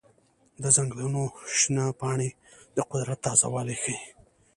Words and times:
د 0.63 0.63
ځنګلونو 0.75 1.21
شنه 1.59 1.85
پاڼې 1.99 2.29
د 2.75 2.77
قدرت 2.91 3.19
تازه 3.25 3.47
والی 3.53 3.75
ښيي. 3.81 3.97